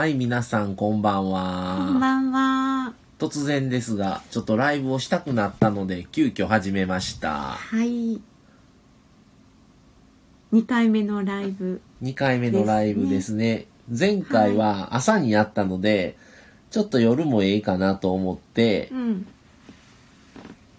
[0.00, 1.74] はい、皆さんこんばんは。
[1.76, 2.94] こんばんは。
[3.18, 7.32] 突然ですが、ちょっとライブをしたくなったので、急遽始めました。
[7.32, 8.18] はい。
[10.54, 11.82] 2回目のライブ。
[12.02, 13.66] 2回目のライブですね。
[13.90, 16.16] 前回は朝にやったので、
[16.70, 19.26] ちょっと夜もええかなと思ってうん。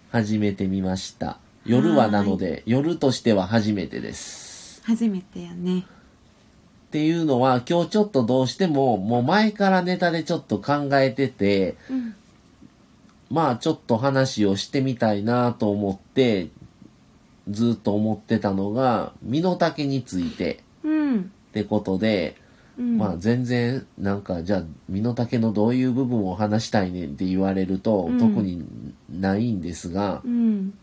[0.09, 1.37] 始めてみました。
[1.63, 4.81] 夜はなので、夜としては初めてです。
[4.83, 5.85] 初めてやね。
[6.91, 12.15] っていうのは、今日ちょっとどうしても、もう前からネタでちょっと考えてて、うん。
[13.29, 16.49] まあちょっと話をしてみたいなと思って、
[17.49, 21.19] ずっと思ってたのが、身の丈についてうん。
[21.21, 21.23] っ
[21.53, 22.35] てことで、
[22.77, 28.65] うん、まあ全然なんかじゃあ身の丈のどういう部分を話したいねんって言われると、うん特に
[29.09, 30.73] ないんですがう、ん。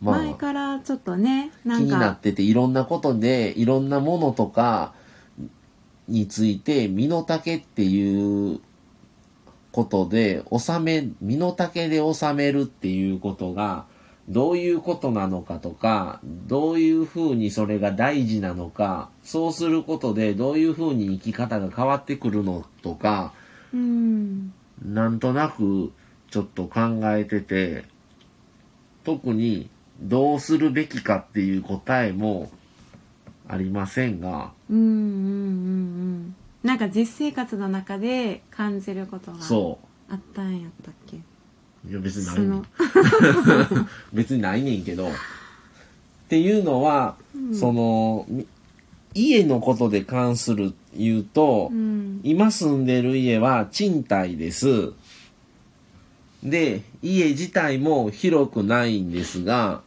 [0.00, 4.94] ま前あからちょっとね、気になっか、てていろんなことでいろんなものとか
[6.08, 8.60] について身の丈っていう
[9.70, 13.86] ことで収め身の丈で収めるっていうことが
[14.28, 23.32] どういうことなのかとかどういうふうにそれが大事なのかそうすることでどういうふうに生き方が変わってくるのとか
[23.72, 24.52] うん。
[24.84, 25.92] なんとなく
[26.30, 27.84] ちょっと考えてて
[29.04, 29.68] 特に
[30.00, 32.50] どうするべきかっていう答えも
[33.52, 34.52] ありませんが。
[34.70, 34.94] うんうんうんう
[36.20, 36.34] ん。
[36.62, 41.18] なんか実生活の中で感じることがそあったんやったっけ？
[41.18, 42.66] ういや別にないねん、
[44.14, 45.08] 別にないねんけど。
[45.08, 45.10] っ
[46.28, 47.54] ていうのは、うん。
[47.54, 48.46] そのみ
[49.14, 52.20] 家のことで関する言うと、うん。
[52.24, 54.92] 今住んでる家は賃貸です。
[56.42, 59.82] で、家自体も広くないんですが、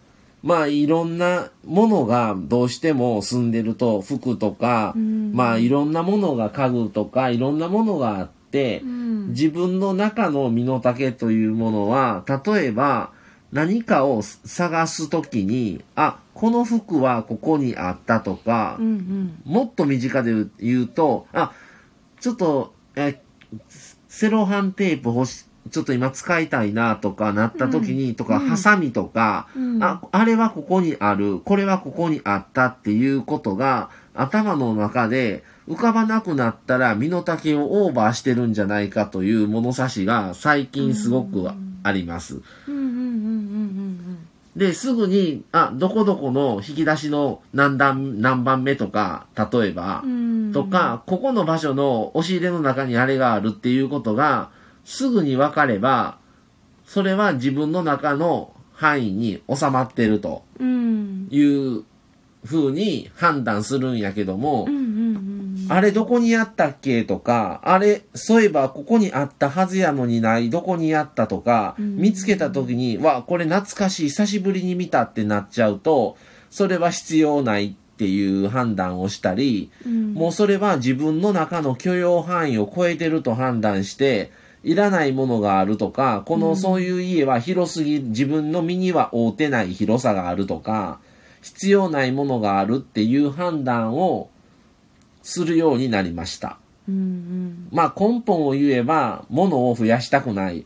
[0.46, 9.30] まあいろんなものがどうしても住んでると服とか、うんまあいろんなものが家具とかいろんなものがあって、うん。
[9.30, 13.12] 自分の中の身の丈というものは、例えば
[13.52, 19.42] 何かを探すときに、あ、この服はここにあったとか、うんうん。
[19.46, 21.54] もっと身近で言うと、あ、
[22.20, 23.20] ちょっと、え、
[24.08, 41.50] セロハンテープ欲し、ちょっと今使いたいなとかなった時に、とか、うんハサミとか、うんあ、あれはここにある、これはここにあったっていうことが、頭の中で浮かばなくなったら身の丈をオーバーしてるんじゃないかという物差しが最近すごく
[41.84, 42.42] あります。
[42.68, 50.52] うんうんうんうんうんで、すぐに、あ、どこどこの引き出しの何段、何番目とか、例えばう、ん。
[50.54, 54.52] とか、ここの場所の押し入れの中にあれがあるっていうことが、
[54.86, 56.18] すぐに分かれば、
[56.86, 61.28] それは自分の中の範囲に収まってるとうん。
[61.30, 61.84] いう
[62.46, 64.68] 風に判断するんやけども
[65.68, 76.18] あれどこにあったっけとか、あれ、そういえばここにあったはずやのにない、どこにあったとか、うん見つけた時に、わ、これ懐かしい、久しぶりに見たってなっちゃうと、
[76.52, 80.14] それは必要ないっていう判断をしたり、うん。
[80.14, 84.32] もうそれは自分の中の許容範囲を超えてると判断して、
[84.66, 91.00] いらないものがあるとか、このそういう家は広すぎ、自分の身には合うてない広さがあるとか、
[91.44, 94.32] 必要ないものがあるっていう判断を
[95.22, 96.58] するようになりました。
[96.90, 97.68] うんうん。
[97.72, 100.66] まあ根本を言えば、物を増やしたくない。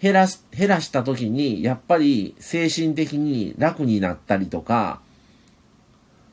[0.00, 5.00] 減らす、減らした時に、やっぱり精神的に楽になったりとか、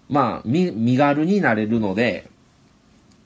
[0.07, 2.29] まあ、身、身軽になれるので、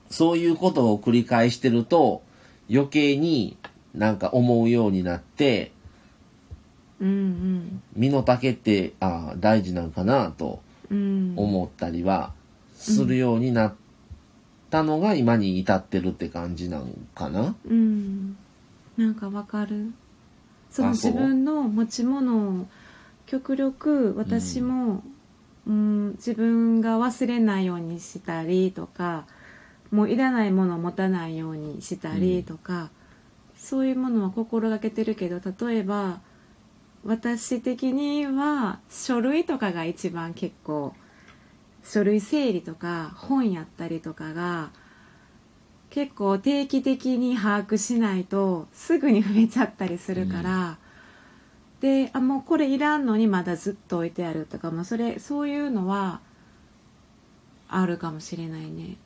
[0.10, 2.22] そういうことを繰り返してると、
[2.70, 3.58] 余計に
[3.96, 5.72] なんか思うようになって、
[7.00, 10.98] うん身の丈って、ああ、大事なんかなとうん。
[10.98, 11.02] う
[11.34, 11.34] ん。
[11.38, 12.32] 思ったりは
[12.76, 13.74] するようになっ
[14.70, 17.56] たのが今に至ってるって感じなんかな。
[17.68, 18.38] うん。
[18.98, 19.92] なんかわかる？
[20.70, 22.68] その自分の持ち物を
[23.26, 25.04] 極力私も、
[25.66, 29.26] うん、自分が忘れないようにしたりとか、
[29.92, 32.90] もういらないものを持たないようにしたりとか、
[33.66, 36.20] そういうものは心がけてるけど、例えば、
[37.04, 40.94] 私的には書類とかが一番結構
[41.84, 44.70] 書類整理とか本やったりとかが
[45.90, 50.78] 結構定期的に把握しないとすぐに増えちゃったりするから、
[51.82, 56.22] であもうこれいらんのにまだずっと置いてあるとかもそれそういうのは
[57.68, 58.98] あるかもしれないね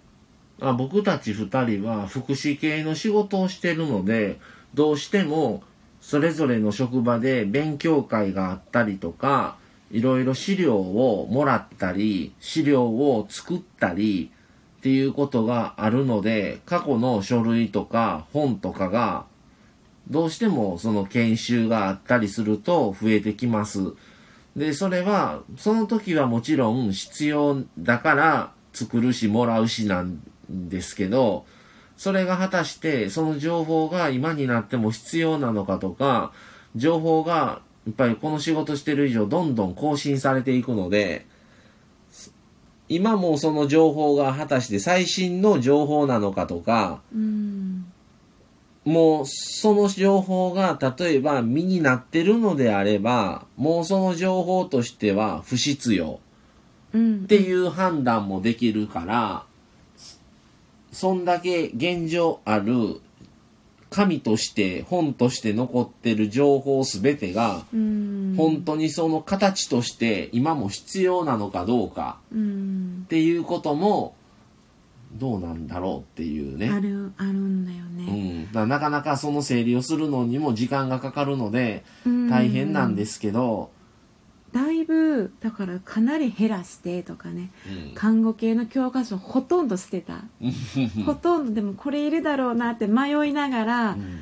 [0.61, 4.39] あ僕たち二人は福祉系の仕事をしてるので、
[4.73, 5.63] どうしても
[6.01, 9.57] それぞれの職場で勉強会があったりとか、
[9.91, 14.31] いろいろ資料をもらったり、資料を作ったり、
[14.79, 19.25] っていうことがあるので、過去の書類とか本とかが、
[20.09, 23.93] どうしてもその研修があったりすると増えてきます。
[24.55, 31.45] で、それは、その時はもちろん必要だから作るしもらうしなんですけど、
[31.97, 36.31] それが果たしてその情報が今になっても必要なのかとか、
[36.75, 41.25] 情報がやっぱりこの仕事してる以上どんどん更新されていくので、
[42.87, 47.85] 今もその情報が果たして最新の情報なのかとか、うん。
[48.85, 56.19] もうその情報が例えば身になってるのであれば、もうその情報としては不必要
[56.93, 57.15] うん。
[57.17, 59.45] っていう判断もできるから、
[60.91, 63.01] そんだけ現状ある
[63.89, 68.35] 紙として本として残ってる情報すべてが、うん。
[68.37, 72.19] 本当にその形として今も必要なのかどうか。
[72.31, 73.01] うん。
[73.05, 74.15] っていうことも
[75.13, 76.69] どうなんだろうっていうね。
[76.69, 82.29] あるあるんだようね、ん、だなかなかその整理をするのにも時間がかかるのでうん。
[82.29, 83.71] 大変なんですけど、
[84.51, 87.95] だいぶだからかなり減らしてとかねうん。
[87.95, 90.23] 看護系の教科書ほとんど捨てた。
[91.05, 94.19] ほとんどでもこれいるだろうなって迷いながら、うん。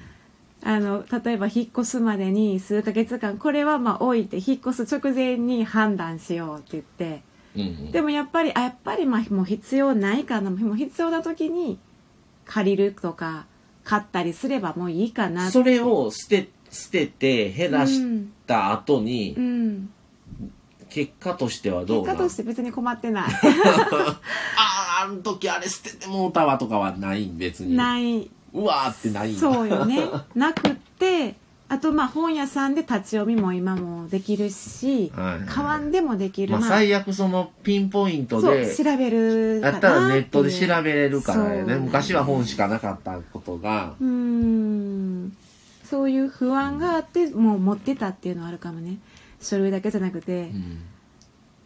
[0.63, 7.21] あの例えば引っ越すまでに数ヶ月間これはまあ置いて引っ越す直前に判断しようって言って。
[7.55, 10.49] うんでもやっぱりあやっぱりまあもう必要ないかな。
[10.51, 11.79] もう必要な時に
[12.45, 13.45] 借りるとか
[13.83, 18.01] 買ったりすればもういいかなそれを捨て捨てて減らし
[18.45, 19.89] た後に、うん
[20.89, 23.23] 結果としてはどう結果として別に困ってない。
[23.31, 24.19] あ
[24.57, 27.37] ああの時あれ捨ててもうたわとかはないん？
[27.37, 27.75] 別に。
[27.75, 28.29] ない。
[28.53, 30.01] うわーってないそうよね。
[30.35, 31.35] なくって
[31.69, 35.47] あとまあ本屋さんで立ち読みも今もできるしはいはいはい。
[35.47, 41.75] 買わんでもできる、まあ、まあ最悪そのピンポイントで調べるかなやったらネットで調べれるからね。
[41.75, 43.93] 昔は本しかなかったことが。
[43.99, 45.35] うーん。
[45.89, 48.97] そういう不安があってもう持ってたっていうのはあるかもね
[49.41, 50.79] 書類だけじゃなくて、うん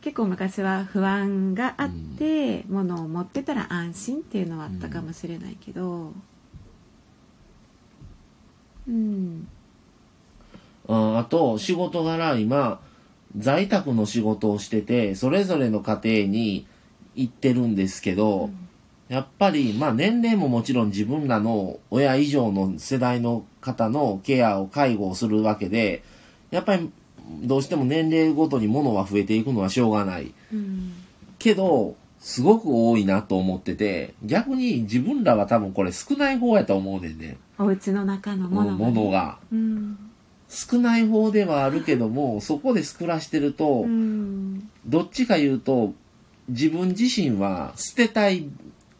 [0.01, 6.12] 結構昔は不安があって、物を持ってたら安心っていうのはあったかもしれないけど
[8.88, 9.47] うん。
[10.88, 12.81] ああと仕事柄今
[13.38, 16.65] 在宅の仕事をしててそれぞれの家庭に
[17.15, 18.50] 行ってるんですけど、
[19.07, 26.01] やっぱりまあ年齢ももちろん自分らの親以上の世代の方のケアを介護をするわけで
[26.50, 26.91] やっぱり
[27.42, 30.33] どうしても年齢ごとに物は増えていくのはしょうがない。
[30.54, 30.94] うん
[31.39, 37.38] けどすごく多いなと思ってて逆に自分らは多分これ少ない方やと思うねんね。
[37.57, 39.38] お家の中のものが,、ね、物が。
[39.51, 39.98] うん
[40.54, 44.69] 少ない方ではあるけどもそこで暮らしてると、うん。
[44.86, 45.94] どっちか言うと
[46.50, 48.50] 自分自身は捨てたい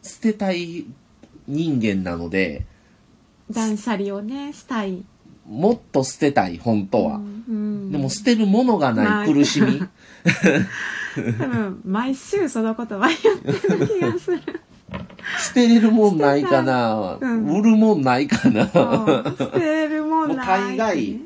[0.02, 0.86] 捨てたい
[1.48, 2.66] 人間なので
[3.52, 5.04] 断捨離をねしたい。
[5.48, 7.44] もっと捨てたい本当は、うん
[7.92, 9.84] でも捨てるものがない苦しみ。
[11.38, 14.42] 多分毎週そのことは言ってる気がする。
[15.40, 17.46] 捨てれるもんないかな、うん。
[17.48, 20.48] 売るもんないかな、うん捨てるもんない。
[20.48, 21.22] 大概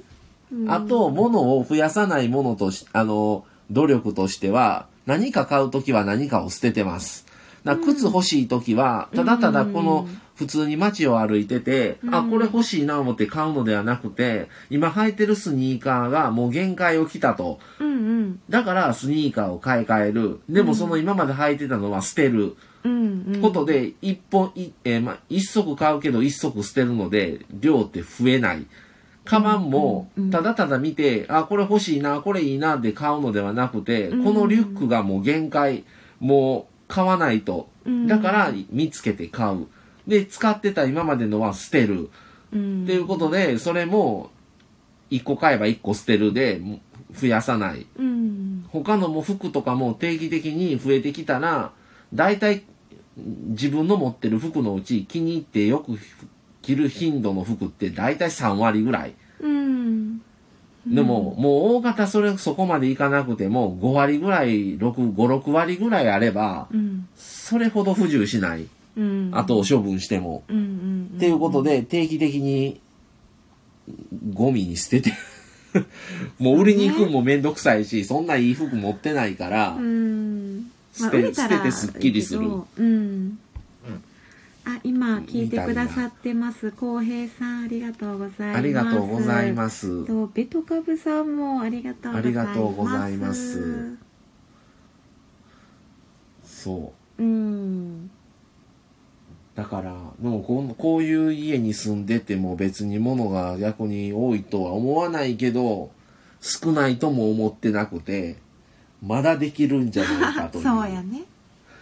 [0.52, 7.26] うんあと物を増やさないものとしあの努力としては何か買うときは何かを捨ててます。
[7.64, 17.60] だ靴欲しいときは、ただただこの普通に街を歩いてて、あ、これ欲しいな思って買うのではなくて、今履いてるスニーカーがもう限界を来たと。
[17.80, 20.40] うんうんだからスニーカーを買い替える。
[20.50, 22.56] でもその今まで履いてたのは捨てる。
[22.84, 28.68] うんうんことで、一本、いえーまあ、一足買うけど一足捨てるので、量って増えない。
[29.24, 35.84] カバンもただただ見て、あ、これ欲しいな、これいいなって買うのではなくて、うんこのリュックがもう限界、
[36.20, 37.70] もう買わないと。
[37.86, 39.68] うんだから見つけて買う。
[40.08, 42.10] で、使ってた今までのは捨てる。
[42.54, 44.32] うんっていうことで、それも、
[45.10, 46.62] 一個買えば一個捨てるで、
[47.14, 47.86] 増やさない。
[47.98, 51.72] うん他のも服とかも定期的に増えてきたら、
[52.14, 52.64] 大体
[53.18, 55.98] 自分の持ってる服のうち気に入ってよく
[56.62, 59.14] 着る頻度の服って大体3割ぐらい。
[59.40, 60.22] うん
[60.88, 68.68] でも、もう大型それそこまでいかなくても5割ぐらい、6、5、6割ぐらいあれば、うんそれほど不自由しない。
[68.96, 69.32] うん。
[69.34, 70.44] あと処分しても。
[70.48, 72.82] うんうんっていうことで定期的に
[74.34, 75.14] ゴミに捨てて
[76.40, 80.72] もう売りに行くのもめんどくさいし、そんないい服持ってないから、うん。
[80.94, 82.50] 捨て売れたら捨ててすっきりする。
[82.78, 83.40] うん。
[84.68, 86.72] あ今聞いてくださってます。
[86.72, 88.58] 浩平さんありがとうございます。
[88.58, 90.06] ありがとうございます。
[90.06, 92.28] とベトカブさんもありがとうございます。
[92.28, 93.98] ありがとうございます。
[96.46, 98.10] そうん
[99.56, 105.92] だからでもこうこういう家に住んでても別に物が逆に多いとは思わないけど
[106.42, 108.36] 少ないとも思ってなくて
[109.02, 111.24] まだできるんじゃないかと そうやね。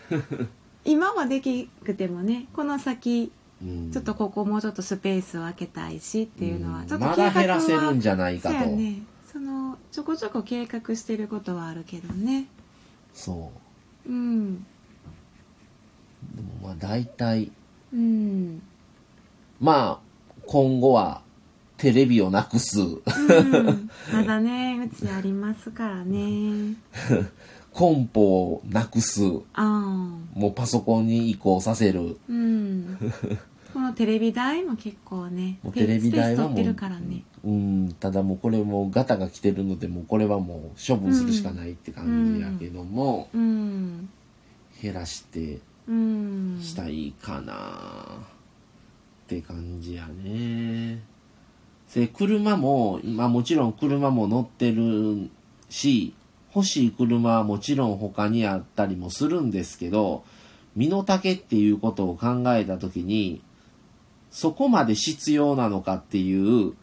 [0.86, 3.92] 今はできくてもねこの先うん。
[3.92, 6.88] ちょっとここもうちょっとスペースを空けたいしっていうのは、うん。
[6.88, 8.60] ちょっとまだ減らせるんじゃないかと。
[8.60, 9.02] そうやね。
[9.32, 12.46] そのちょこちょこ計画してることはあるけどね。
[13.14, 13.52] そ
[14.06, 14.12] う。
[14.12, 14.56] うん。
[16.36, 17.52] でもまあ大体
[17.94, 18.62] うん。
[19.62, 21.22] まあ今後は
[21.78, 22.80] テレビをなくす。
[22.82, 23.90] うん。
[24.12, 26.76] まだねうちありますからね。
[27.72, 29.22] コンポをなくす。
[29.54, 30.40] ああ。
[30.40, 32.18] もうパソコンに移行させる。
[32.30, 32.98] うん。
[33.74, 37.24] このテレビ台も結構ね もうテレビ台はもうスペース取ってるからね。
[37.44, 37.96] うん。
[38.00, 44.10] ただもうこれもガタが来てるのでもうこれはもう処分するしかないって感じやけども、うん。
[44.82, 47.54] 減らしてうんしたいかな。
[49.24, 51.02] って感じやね。
[51.94, 55.30] で車もまあもちろん車も乗ってる
[55.70, 56.14] し
[56.56, 60.24] 欲しい車はもちろん他にあったりもするんですけど
[60.76, 63.42] 身の丈っていうことを考えた時に
[64.32, 66.74] そこまで必要なのかっていう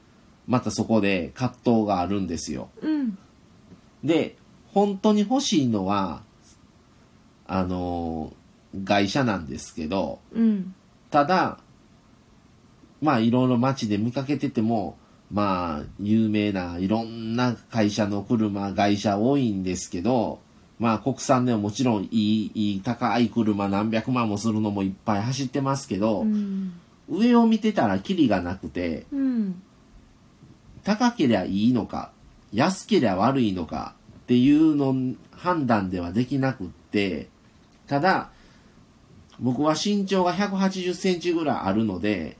[0.46, 2.68] またそこで葛藤があるんですよ。
[2.80, 3.18] うん。
[4.04, 4.36] で
[4.68, 6.22] 本当に欲しいのは
[7.46, 8.32] あの
[8.84, 10.74] 外車なんですけどうん。
[11.10, 11.58] ただ
[13.00, 14.98] まあいろいろ街で見かけてても
[15.32, 20.40] まあ有名ないろんな会社の車外車多いんですけど
[20.78, 26.72] まあ国産でももちろんいいいい高い車何百万もするのもいっぱい走ってますけど、うん。
[27.08, 29.62] 上を見てたらキリがなくてうん。
[30.84, 32.12] 高けりゃいいのか
[32.52, 34.94] 安けりゃ悪いのかっていうの
[35.32, 37.28] 判断ではできなくって
[37.86, 38.30] ただ
[39.40, 42.36] 僕は身長が180センチぐらいあるので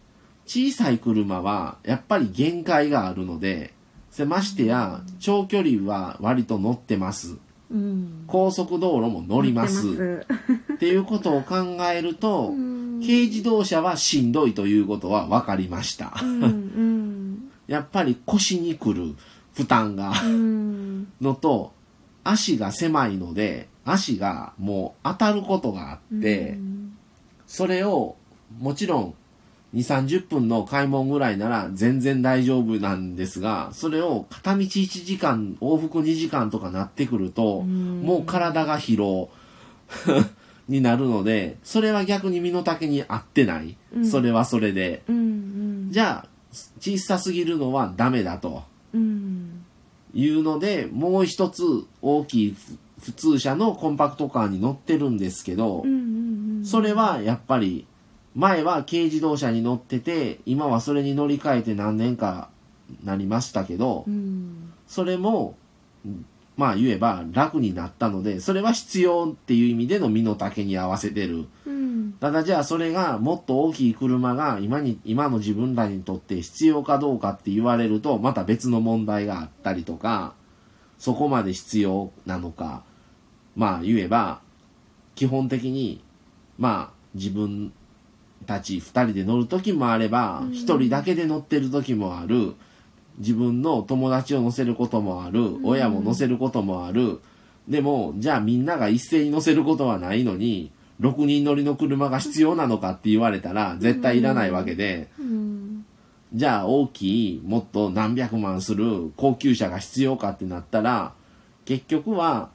[0.46, 3.72] 小さい車はやっぱり限界があるので
[4.10, 7.36] せましてや長距離は割と乗ってます。
[7.70, 8.24] うん。
[8.26, 9.86] 高速道路も乗ります。
[9.86, 10.26] 乗って
[10.74, 13.00] っていうことを考えるとうん。
[13.00, 16.12] 軽自動車はしんどいということは分かりました。
[16.20, 17.50] うんうん。
[17.68, 19.14] やっぱり腰にくる
[19.54, 21.12] 負担がうん。
[21.20, 21.72] のと
[22.24, 26.79] 足が狭いので足がもう当たることがあって、うん
[27.50, 28.14] それを
[28.60, 29.14] もちろん
[29.74, 38.02] 2 3 0分の買い物ぐらいなら全然大丈夫なんですがそれを片道1時間往復2時間とかなってくると、ん。
[38.02, 39.30] もう体が疲労
[40.68, 44.06] になるのでそれは逆に身の丈に合ってない、うん。
[44.06, 45.02] それはそれで。
[45.08, 45.88] うんうん。
[45.90, 46.28] じゃあ
[46.78, 48.62] 小さすぎるのはダメだと。
[48.94, 49.64] うん。
[50.14, 51.64] いうのでもう一つ
[52.00, 55.84] 大きいふ普通車のコンパクトカーに乗ってるんですけど、
[56.64, 57.86] それはやっぱり
[58.34, 62.50] 前は軽自動車に乗ってて今はそれに乗り換えて何年か
[63.04, 64.72] なりましたけど、うん。
[64.86, 65.56] それも
[66.56, 71.46] まあ言えば楽になったのでそれは必要っていう意味での身の丈に合わせてる。
[71.66, 72.12] うん。
[72.20, 80.34] ただじゃあそれがもっと大きい車が今に今の自分らにとって必要かどうかって言われるとまた別の問題があったりとか
[80.98, 82.82] そこまで必要なのか
[83.56, 84.40] まあ言えば
[85.14, 86.02] 基本的に
[86.58, 87.72] まあ自分
[88.46, 90.50] たち2人で乗る時もあればうん。
[90.50, 92.54] 1人だけで乗ってる時もある。
[93.18, 95.58] 自分の友達を乗せることもある。
[95.62, 97.20] 親も乗せることもある。
[97.68, 105.10] でもじゃあみんなが一斉に乗せることはないのに6人乗りの車が必要なのかって言われたら絶対いらないわけで。
[105.18, 105.84] うん。
[106.32, 111.12] じゃあ大きいもっと何百万する高級車が必要かってなったら
[111.64, 112.50] 結局は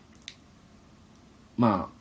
[1.57, 1.95] まあ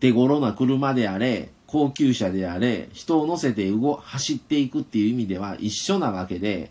[0.00, 6.70] 手頃な車であれ高級車であれ人を乗せて動走っていくっていう意味では一緒なわけで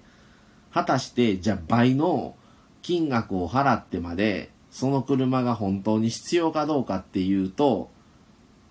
[0.74, 2.36] 果たしてじゃあ倍の
[2.82, 7.90] 金額を払ってまでその車が本当に必要かどうかっていうと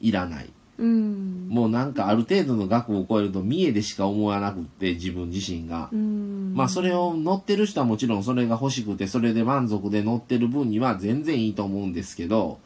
[0.00, 0.50] いらない。
[0.78, 1.48] うん。
[1.48, 5.88] もうなんかある程度の額を超えると見栄でしか思わなくって自分自身が。
[5.92, 6.52] うん。
[6.54, 12.58] まあそれを乗ってる人はもちろんそれが欲しくてそれで満足で乗ってる分には全然いいと思うんですけど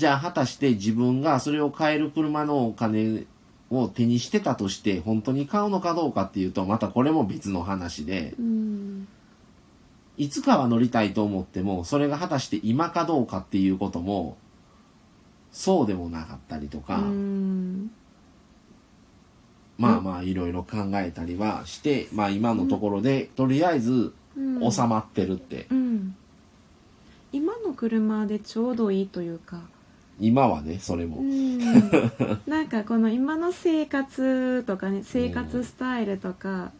[0.00, 3.26] じゃあ果たして自分がそれを買える車のお金
[3.68, 8.34] を手にしてたとして本当に買うのかどうかっていうとまたこれも別の話で。
[8.40, 9.08] うん。
[10.16, 14.38] いつかは乗りたいと思ってもそれが果たして今かどうかっていうことも
[15.52, 17.90] そうでもなかったりとか、うん。
[19.76, 24.72] まあまあいろいろ考えたりはして、まあ今のところでとりあえずうん。
[24.72, 26.16] 収まってるって、うん。
[27.32, 29.60] 今の車でちょうどいいというか
[30.20, 31.58] 今はねそれも、うん。
[32.46, 36.72] なんかこの今の生活とかね生活スタイルとか、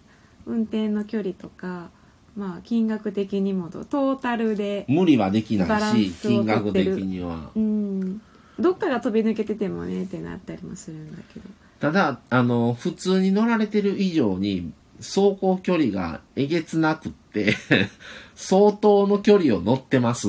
[0.47, 1.90] 運転の距離とか
[2.37, 7.50] まあ金額的にもトータルで、無理はできないし金額的には。
[7.56, 8.20] うん、
[8.59, 11.47] どっかが飛び抜けててもねってなったりもするんだけど。
[11.80, 17.54] ただあの普通に乗られてる以上に走行距離がえげつなくって
[18.37, 20.28] 相当の距離を乗ってます。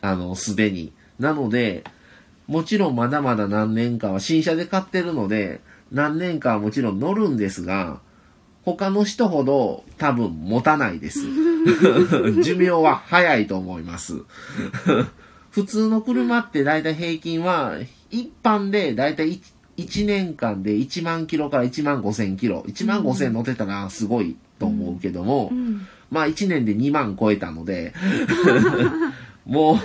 [0.00, 0.92] あのすでに。
[1.18, 1.84] なので
[2.46, 5.60] もちろんまだまだ何年かは新車で買ってるので
[5.90, 8.00] 何年かはもちろん乗るんですが
[8.66, 11.20] 他の人ほど多分持たないです。
[12.42, 14.22] 寿命は早いと思います。
[15.50, 17.76] 普通の車って大体平均は
[18.10, 19.40] 一般で大体
[19.76, 22.64] 1, 年間で1万キロから1万5千キロ。
[22.66, 25.86] 1万5千乗ってたらすごいと思うけども、うん。
[26.10, 27.94] まあ1年で2万超えたので
[29.46, 29.76] もう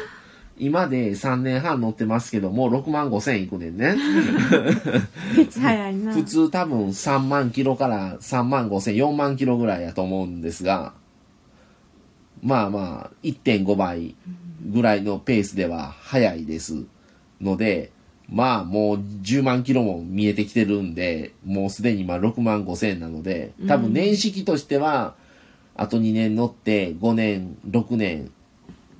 [0.61, 3.95] 今で3年半乗ってますけどもう6万5千いくねんね。
[5.35, 6.13] めっちゃ早いな。
[6.13, 10.93] 普通多分3万キロから3万5千4万キロぐらいやと思うんですが
[12.43, 14.15] まあまあ1.5倍
[14.63, 16.83] ぐらいのペースでは早いです
[17.41, 17.91] ので
[18.29, 25.15] まあもう10万キロも見えてきてるんでもうすでにまあ6万5千なので多分年式としては
[25.75, 28.31] あと2年乗って5年6年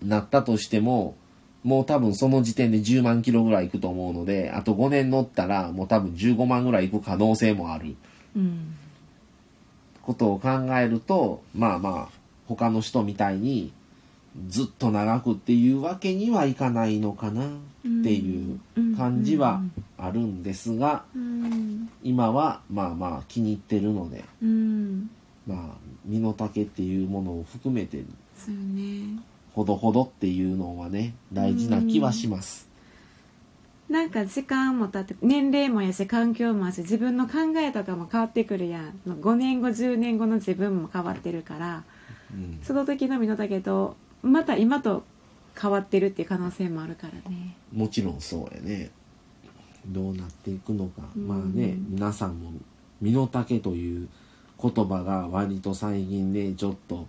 [0.01, 1.15] なったとしても
[1.63, 7.95] もう多分その時点で10万キロぐらいいくと思うのであと5年乗ったらもう多分15万ぐらいいく可能性もある。
[8.35, 8.75] うん。
[10.01, 13.71] ことを考えるとまあまあ他の人みたいに
[14.47, 17.51] ずっと長くっていうわけにはいかないのかなっ
[18.03, 18.59] ていう
[18.97, 19.61] 感じは
[19.97, 21.89] あるんですがうん。
[22.03, 25.09] 今はまあまあ気に入ってるのでうん。
[25.45, 28.03] まあ身の丈っていうものを含めて
[28.35, 29.19] そうね
[29.53, 32.69] ほどほどっていうのはね大事な気はします。
[33.89, 38.93] なんか時間も経って年齢もやし環境もやし自分の考えとかも変わってくるやん。
[39.05, 41.83] 5年後10年後の自分も変わってるから
[42.33, 42.59] うん。
[42.63, 45.03] その時の身の丈とまた今と
[45.59, 47.57] 変わってるっていう可能性もあるからね。
[47.73, 48.91] もちろんそうやね。
[49.85, 51.27] どうなっていくのか、うん。
[51.27, 52.53] まあね皆さんも
[53.01, 54.07] 「身の丈」という
[54.61, 57.07] 言葉が割と最近でちょっと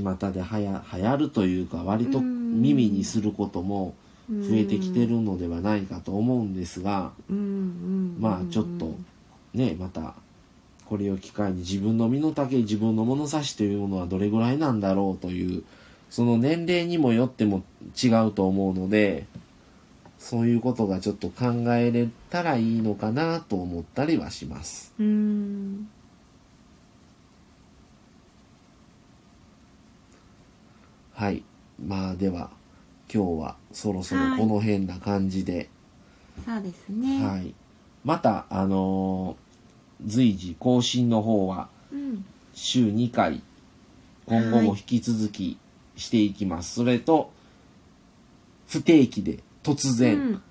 [0.00, 3.94] 巷ではや流行るというか割と耳にすることも
[4.30, 7.12] 増えてきてるのではないかと思うんですが、
[8.18, 8.94] まあちょっと
[9.52, 10.14] ねまた
[10.86, 15.64] これを機会に自分の身の丈自分の物差しというものはどれぐらいなんだろうという
[16.10, 17.62] その年齢にもよっても
[18.02, 19.26] 違うと思うので
[20.18, 24.92] そういうことがちょっと考えれたらいいのかなと思ったりはします。
[25.00, 25.88] うん
[31.22, 31.44] はい。
[31.80, 32.50] まあでは
[33.12, 35.70] 今日はそろそろこの辺な感じで、
[36.44, 37.24] そうですね。
[37.24, 37.54] はい。
[38.04, 39.42] またあのー
[40.04, 42.24] 随時更新の方はうん。
[42.54, 43.40] 週2回
[44.26, 45.58] 今後も引き続き
[45.96, 47.30] していきます、それと
[48.66, 50.42] 不定期で突然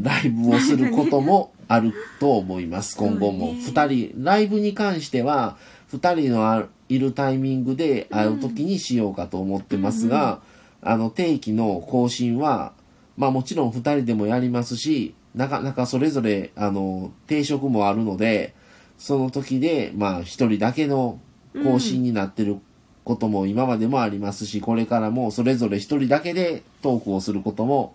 [0.00, 3.52] ライブをすることも あると思います、今後も。
[3.54, 5.56] 2人ライブに関しては
[5.92, 10.40] 2人のあいるタイミングで会う時にしようかと思ってますが、
[10.82, 12.72] あの定期の更新は
[13.16, 18.54] まあもちろん2人でもやりますしなかなかそれぞれあの定職もあるので
[18.98, 21.20] その時でまあ1人だけの
[21.62, 22.58] 更新になってる
[23.04, 27.94] ことも今までもありますし、これからもそれぞれ1人だけでトークをすることも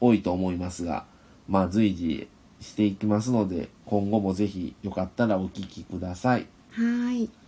[0.00, 1.04] 多いと思いますが
[1.46, 2.28] まあ随時
[2.60, 6.46] していきますので今後もぜひよかったらお聞きください。
[6.72, 7.39] はい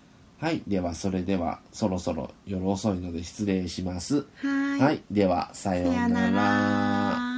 [0.43, 0.61] はい。
[0.67, 4.27] では、それでは、そろそろ夜遅いので失礼します。
[4.43, 5.03] はいはい。
[5.09, 7.32] では、さようなら。